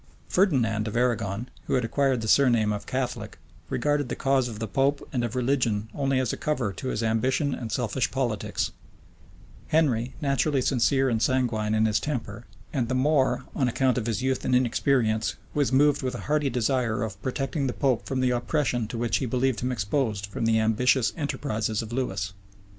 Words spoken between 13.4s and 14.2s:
èo on account of